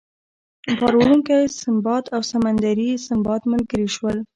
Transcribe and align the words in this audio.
بار 0.77 0.93
وړونکی 0.99 1.37
سنباد 1.61 2.03
او 2.15 2.21
سمندري 2.31 2.89
سنباد 3.07 3.41
ملګري 3.51 3.87
شول. 3.95 4.17